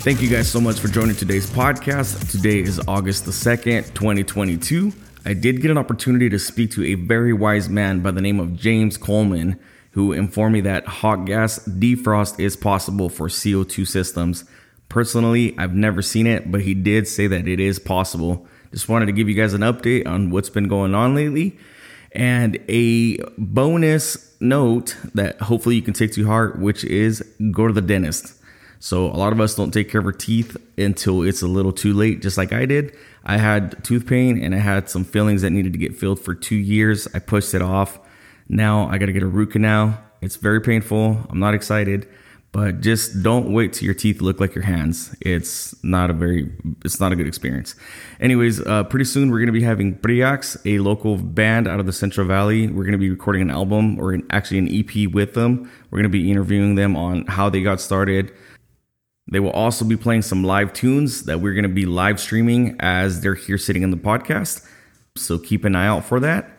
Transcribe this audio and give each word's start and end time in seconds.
Thank 0.00 0.22
you 0.22 0.30
guys 0.30 0.50
so 0.50 0.62
much 0.62 0.80
for 0.80 0.88
joining 0.88 1.14
today's 1.14 1.50
podcast. 1.50 2.30
Today 2.30 2.60
is 2.60 2.80
August 2.88 3.26
the 3.26 3.32
2nd, 3.32 3.92
2022. 3.92 4.94
I 5.26 5.34
did 5.34 5.60
get 5.60 5.70
an 5.70 5.76
opportunity 5.76 6.30
to 6.30 6.38
speak 6.38 6.70
to 6.70 6.84
a 6.86 6.94
very 6.94 7.34
wise 7.34 7.68
man 7.68 8.00
by 8.00 8.10
the 8.10 8.22
name 8.22 8.40
of 8.40 8.56
James 8.56 8.96
Coleman, 8.96 9.60
who 9.90 10.14
informed 10.14 10.54
me 10.54 10.62
that 10.62 10.86
hot 10.86 11.26
gas 11.26 11.58
defrost 11.68 12.40
is 12.40 12.56
possible 12.56 13.10
for 13.10 13.28
CO2 13.28 13.86
systems. 13.86 14.44
Personally, 14.88 15.54
I've 15.58 15.74
never 15.74 16.00
seen 16.00 16.26
it, 16.26 16.50
but 16.50 16.62
he 16.62 16.72
did 16.72 17.06
say 17.06 17.26
that 17.26 17.46
it 17.46 17.60
is 17.60 17.78
possible. 17.78 18.46
Just 18.72 18.88
wanted 18.88 19.04
to 19.04 19.12
give 19.12 19.28
you 19.28 19.34
guys 19.34 19.52
an 19.52 19.60
update 19.60 20.06
on 20.06 20.30
what's 20.30 20.48
been 20.48 20.66
going 20.66 20.94
on 20.94 21.14
lately. 21.14 21.58
And 22.12 22.58
a 22.70 23.18
bonus 23.36 24.34
note 24.40 24.96
that 25.12 25.42
hopefully 25.42 25.76
you 25.76 25.82
can 25.82 25.92
take 25.92 26.12
to 26.12 26.26
heart, 26.26 26.58
which 26.58 26.84
is 26.84 27.22
go 27.52 27.66
to 27.66 27.74
the 27.74 27.82
dentist. 27.82 28.39
So 28.80 29.06
a 29.06 29.14
lot 29.18 29.32
of 29.32 29.40
us 29.40 29.54
don't 29.54 29.72
take 29.72 29.90
care 29.90 30.00
of 30.00 30.06
our 30.06 30.12
teeth 30.12 30.56
until 30.78 31.22
it's 31.22 31.42
a 31.42 31.46
little 31.46 31.72
too 31.72 31.92
late, 31.92 32.22
just 32.22 32.38
like 32.38 32.52
I 32.52 32.64
did. 32.64 32.96
I 33.22 33.36
had 33.36 33.84
tooth 33.84 34.06
pain 34.06 34.42
and 34.42 34.54
I 34.54 34.58
had 34.58 34.88
some 34.88 35.04
fillings 35.04 35.42
that 35.42 35.50
needed 35.50 35.74
to 35.74 35.78
get 35.78 35.94
filled 35.94 36.18
for 36.18 36.34
two 36.34 36.56
years. 36.56 37.06
I 37.14 37.18
pushed 37.18 37.52
it 37.52 37.60
off. 37.60 38.00
Now 38.48 38.88
I 38.88 38.96
got 38.96 39.06
to 39.06 39.12
get 39.12 39.22
a 39.22 39.28
root 39.28 39.52
canal. 39.52 40.02
It's 40.22 40.36
very 40.36 40.62
painful. 40.62 41.18
I'm 41.28 41.38
not 41.38 41.52
excited, 41.52 42.08
but 42.52 42.80
just 42.80 43.22
don't 43.22 43.52
wait 43.52 43.74
till 43.74 43.84
your 43.84 43.94
teeth 43.94 44.22
look 44.22 44.40
like 44.40 44.54
your 44.54 44.64
hands. 44.64 45.14
It's 45.20 45.74
not 45.84 46.08
a 46.08 46.14
very, 46.14 46.50
it's 46.82 46.98
not 46.98 47.12
a 47.12 47.16
good 47.16 47.26
experience. 47.26 47.74
Anyways, 48.18 48.62
uh, 48.62 48.84
pretty 48.84 49.04
soon 49.04 49.30
we're 49.30 49.38
going 49.38 49.46
to 49.46 49.52
be 49.52 49.62
having 49.62 49.94
Priax, 49.98 50.56
a 50.64 50.78
local 50.78 51.18
band 51.18 51.68
out 51.68 51.80
of 51.80 51.86
the 51.86 51.92
Central 51.92 52.26
Valley. 52.26 52.66
We're 52.66 52.84
going 52.84 52.92
to 52.92 52.98
be 52.98 53.10
recording 53.10 53.42
an 53.42 53.50
album 53.50 54.00
or 54.00 54.12
an, 54.12 54.26
actually 54.30 54.58
an 54.58 54.68
EP 54.68 55.12
with 55.12 55.34
them. 55.34 55.70
We're 55.90 55.98
going 55.98 56.10
to 56.10 56.18
be 56.18 56.30
interviewing 56.30 56.76
them 56.76 56.96
on 56.96 57.26
how 57.26 57.50
they 57.50 57.60
got 57.60 57.78
started 57.82 58.32
they 59.30 59.40
will 59.40 59.50
also 59.50 59.84
be 59.84 59.96
playing 59.96 60.22
some 60.22 60.44
live 60.44 60.72
tunes 60.72 61.24
that 61.24 61.40
we're 61.40 61.54
going 61.54 61.62
to 61.62 61.68
be 61.68 61.86
live 61.86 62.20
streaming 62.20 62.76
as 62.80 63.20
they're 63.20 63.34
here 63.34 63.58
sitting 63.58 63.82
in 63.82 63.90
the 63.90 63.96
podcast. 63.96 64.66
So 65.16 65.38
keep 65.38 65.64
an 65.64 65.76
eye 65.76 65.86
out 65.86 66.04
for 66.04 66.20
that. 66.20 66.50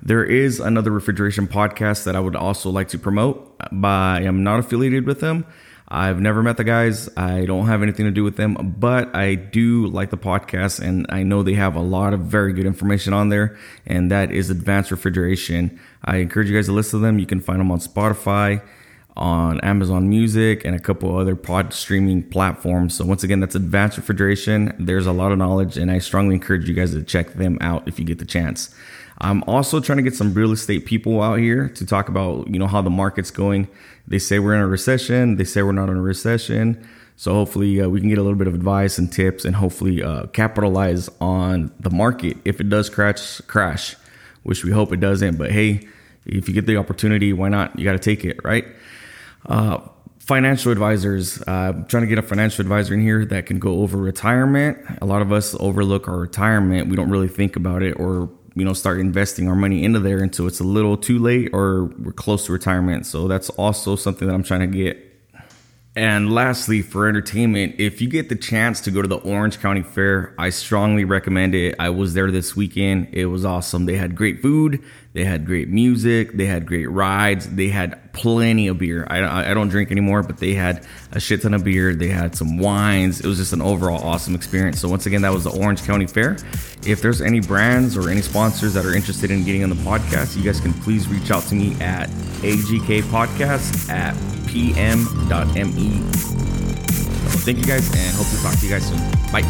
There 0.00 0.24
is 0.24 0.60
another 0.60 0.92
refrigeration 0.92 1.48
podcast 1.48 2.04
that 2.04 2.14
I 2.14 2.20
would 2.20 2.36
also 2.36 2.70
like 2.70 2.88
to 2.88 2.98
promote, 2.98 3.58
but 3.72 3.88
I 3.88 4.22
am 4.22 4.44
not 4.44 4.60
affiliated 4.60 5.06
with 5.06 5.20
them. 5.20 5.44
I've 5.90 6.20
never 6.20 6.42
met 6.42 6.58
the 6.58 6.64
guys. 6.64 7.08
I 7.16 7.46
don't 7.46 7.66
have 7.66 7.82
anything 7.82 8.04
to 8.04 8.12
do 8.12 8.22
with 8.22 8.36
them, 8.36 8.76
but 8.78 9.16
I 9.16 9.34
do 9.34 9.86
like 9.86 10.10
the 10.10 10.18
podcast 10.18 10.80
and 10.80 11.06
I 11.08 11.22
know 11.22 11.42
they 11.42 11.54
have 11.54 11.74
a 11.74 11.80
lot 11.80 12.12
of 12.12 12.20
very 12.20 12.52
good 12.52 12.66
information 12.66 13.12
on 13.12 13.30
there, 13.30 13.58
and 13.86 14.10
that 14.10 14.30
is 14.30 14.50
Advanced 14.50 14.90
Refrigeration. 14.90 15.80
I 16.04 16.18
encourage 16.18 16.50
you 16.50 16.56
guys 16.56 16.66
to 16.66 16.72
listen 16.72 17.00
to 17.00 17.06
them. 17.06 17.18
You 17.18 17.26
can 17.26 17.40
find 17.40 17.58
them 17.58 17.72
on 17.72 17.78
Spotify 17.78 18.62
on 19.18 19.60
Amazon 19.60 20.08
Music 20.08 20.64
and 20.64 20.74
a 20.74 20.78
couple 20.78 21.16
other 21.16 21.36
pod 21.36 21.72
streaming 21.72 22.22
platforms. 22.22 22.94
So 22.94 23.04
once 23.04 23.22
again, 23.24 23.40
that's 23.40 23.54
Advanced 23.54 23.96
Refrigeration. 23.96 24.74
There's 24.78 25.06
a 25.06 25.12
lot 25.12 25.32
of 25.32 25.38
knowledge, 25.38 25.76
and 25.76 25.90
I 25.90 25.98
strongly 25.98 26.36
encourage 26.36 26.68
you 26.68 26.74
guys 26.74 26.92
to 26.92 27.02
check 27.02 27.34
them 27.34 27.58
out 27.60 27.86
if 27.86 27.98
you 27.98 28.04
get 28.04 28.18
the 28.18 28.24
chance. 28.24 28.74
I'm 29.20 29.42
also 29.48 29.80
trying 29.80 29.96
to 29.96 30.02
get 30.02 30.14
some 30.14 30.32
real 30.32 30.52
estate 30.52 30.86
people 30.86 31.20
out 31.20 31.40
here 31.40 31.68
to 31.70 31.84
talk 31.84 32.08
about, 32.08 32.48
you 32.48 32.58
know, 32.58 32.68
how 32.68 32.80
the 32.80 32.90
market's 32.90 33.32
going. 33.32 33.66
They 34.06 34.20
say 34.20 34.38
we're 34.38 34.54
in 34.54 34.60
a 34.60 34.68
recession. 34.68 35.36
They 35.36 35.44
say 35.44 35.62
we're 35.62 35.72
not 35.72 35.88
in 35.88 35.96
a 35.96 36.02
recession. 36.02 36.88
So 37.16 37.34
hopefully 37.34 37.80
uh, 37.80 37.88
we 37.88 37.98
can 37.98 38.08
get 38.08 38.18
a 38.18 38.22
little 38.22 38.38
bit 38.38 38.46
of 38.46 38.54
advice 38.54 38.96
and 38.96 39.12
tips, 39.12 39.44
and 39.44 39.56
hopefully 39.56 40.04
uh, 40.04 40.26
capitalize 40.28 41.10
on 41.20 41.72
the 41.80 41.90
market 41.90 42.36
if 42.44 42.60
it 42.60 42.68
does 42.68 42.88
crash. 42.88 43.40
Crash, 43.48 43.96
which 44.44 44.64
we 44.64 44.70
hope 44.70 44.92
it 44.92 45.00
doesn't. 45.00 45.36
But 45.36 45.50
hey, 45.50 45.88
if 46.24 46.46
you 46.46 46.54
get 46.54 46.66
the 46.66 46.76
opportunity, 46.76 47.32
why 47.32 47.48
not? 47.48 47.76
You 47.76 47.84
got 47.84 47.94
to 47.94 47.98
take 47.98 48.24
it, 48.24 48.38
right? 48.44 48.66
Uh, 49.46 49.78
financial 50.28 50.70
advisors. 50.70 51.42
Uh, 51.46 51.72
trying 51.88 52.02
to 52.02 52.06
get 52.06 52.18
a 52.18 52.22
financial 52.22 52.60
advisor 52.60 52.92
in 52.92 53.00
here 53.00 53.24
that 53.24 53.46
can 53.46 53.58
go 53.58 53.80
over 53.80 53.96
retirement. 53.96 54.78
A 55.00 55.06
lot 55.06 55.22
of 55.22 55.32
us 55.32 55.56
overlook 55.58 56.06
our 56.06 56.18
retirement. 56.18 56.88
We 56.88 56.96
don't 56.96 57.10
really 57.10 57.28
think 57.28 57.56
about 57.56 57.82
it 57.82 57.92
or 57.98 58.28
you 58.54 58.64
know 58.64 58.74
start 58.74 59.00
investing 59.00 59.48
our 59.48 59.54
money 59.54 59.84
into 59.84 60.00
there 60.00 60.18
until 60.18 60.46
it's 60.46 60.60
a 60.60 60.64
little 60.64 60.96
too 60.96 61.18
late 61.18 61.50
or 61.54 61.84
we're 61.98 62.12
close 62.12 62.44
to 62.46 62.52
retirement. 62.52 63.06
So 63.06 63.26
that's 63.26 63.48
also 63.50 63.96
something 63.96 64.28
that 64.28 64.34
I'm 64.34 64.42
trying 64.42 64.60
to 64.60 64.66
get. 64.66 65.04
And 65.98 66.32
lastly, 66.32 66.80
for 66.82 67.08
entertainment, 67.08 67.74
if 67.80 68.00
you 68.00 68.08
get 68.08 68.28
the 68.28 68.36
chance 68.36 68.82
to 68.82 68.92
go 68.92 69.02
to 69.02 69.08
the 69.08 69.16
Orange 69.16 69.58
County 69.60 69.82
Fair, 69.82 70.32
I 70.38 70.50
strongly 70.50 71.04
recommend 71.04 71.56
it. 71.56 71.74
I 71.80 71.90
was 71.90 72.14
there 72.14 72.30
this 72.30 72.54
weekend. 72.54 73.08
It 73.10 73.26
was 73.26 73.44
awesome. 73.44 73.86
They 73.86 73.96
had 73.96 74.14
great 74.14 74.40
food. 74.40 74.80
They 75.14 75.24
had 75.24 75.44
great 75.44 75.68
music. 75.68 76.34
They 76.34 76.46
had 76.46 76.66
great 76.66 76.86
rides. 76.88 77.48
They 77.48 77.66
had 77.66 78.12
plenty 78.12 78.68
of 78.68 78.78
beer. 78.78 79.08
I, 79.10 79.50
I 79.50 79.54
don't 79.54 79.70
drink 79.70 79.90
anymore, 79.90 80.22
but 80.22 80.36
they 80.36 80.54
had 80.54 80.86
a 81.10 81.18
shit 81.18 81.42
ton 81.42 81.52
of 81.52 81.64
beer. 81.64 81.96
They 81.96 82.06
had 82.06 82.36
some 82.36 82.58
wines. 82.58 83.18
It 83.20 83.26
was 83.26 83.38
just 83.38 83.52
an 83.52 83.60
overall 83.60 84.00
awesome 84.00 84.36
experience. 84.36 84.80
So, 84.80 84.88
once 84.88 85.06
again, 85.06 85.22
that 85.22 85.34
was 85.34 85.42
the 85.42 85.50
Orange 85.50 85.82
County 85.82 86.06
Fair. 86.06 86.36
If 86.86 87.02
there's 87.02 87.20
any 87.20 87.40
brands 87.40 87.96
or 87.96 88.08
any 88.08 88.22
sponsors 88.22 88.72
that 88.74 88.86
are 88.86 88.94
interested 88.94 89.32
in 89.32 89.42
getting 89.42 89.64
on 89.64 89.70
the 89.70 89.76
podcast, 89.76 90.36
you 90.36 90.44
guys 90.44 90.60
can 90.60 90.74
please 90.74 91.08
reach 91.08 91.32
out 91.32 91.42
to 91.44 91.56
me 91.56 91.72
at 91.80 92.08
agkpodcast 92.42 93.90
at 93.90 94.14
pm.me. 94.58 95.88
thank 97.46 97.58
you 97.58 97.64
guys 97.64 97.86
and 97.94 98.16
hope 98.16 98.26
to 98.26 98.42
talk 98.42 98.58
to 98.58 98.66
you 98.66 98.72
guys 98.72 98.88
soon. 98.88 98.98
Bye. 99.30 99.46